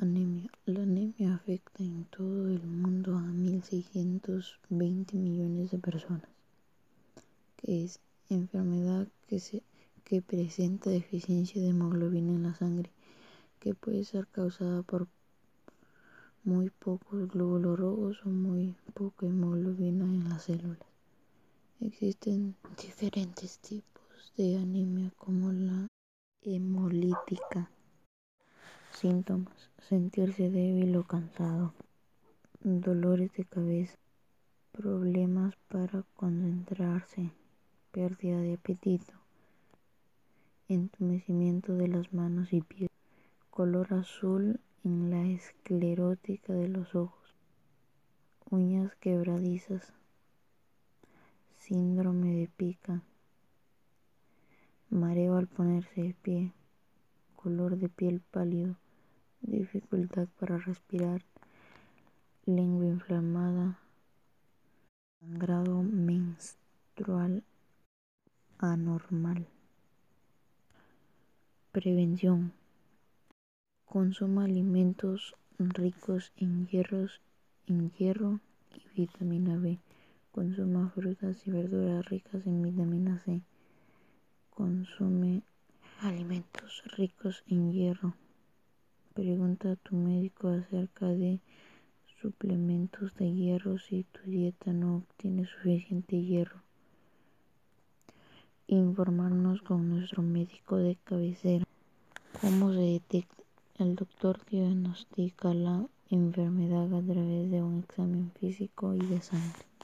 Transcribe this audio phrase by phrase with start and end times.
[0.00, 0.48] Anemia.
[0.64, 6.30] La anemia afecta en todo el mundo a 1.620 millones de personas,
[7.56, 7.98] que es
[8.28, 9.64] enfermedad que, se,
[10.04, 12.92] que presenta deficiencia de hemoglobina en la sangre,
[13.58, 15.08] que puede ser causada por
[16.44, 20.88] muy pocos glóbulos rojos o muy poca hemoglobina en las células.
[21.80, 25.88] Existen diferentes tipos de anemia como la
[26.42, 27.68] hemolítica.
[29.00, 31.72] Síntomas: sentirse débil o cansado,
[32.64, 33.96] dolores de cabeza,
[34.72, 37.30] problemas para concentrarse,
[37.92, 39.14] pérdida de apetito,
[40.66, 42.90] entumecimiento de las manos y pies,
[43.50, 47.36] color azul en la esclerótica de los ojos,
[48.50, 49.92] uñas quebradizas,
[51.56, 53.04] síndrome de pica,
[54.90, 56.52] mareo al ponerse de pie,
[57.36, 58.74] color de piel pálido
[59.42, 61.22] dificultad para respirar,
[62.46, 63.78] lengua inflamada,
[65.20, 67.42] sangrado menstrual
[68.58, 69.46] anormal.
[71.72, 72.52] Prevención.
[73.84, 77.20] Consuma alimentos ricos en hierros,
[77.66, 78.40] en hierro
[78.74, 79.78] y vitamina B.
[80.32, 83.42] Consuma frutas y verduras ricas en vitamina C.
[84.50, 85.42] Consume
[86.00, 88.14] alimentos ricos en hierro.
[89.18, 91.40] Pregunta a tu médico acerca de
[92.22, 96.62] suplementos de hierro si tu dieta no obtiene suficiente hierro.
[98.68, 101.64] Informarnos con nuestro médico de cabecera.
[102.40, 103.42] ¿Cómo se detecta?
[103.80, 109.67] El doctor diagnostica la enfermedad a través de un examen físico y de sangre.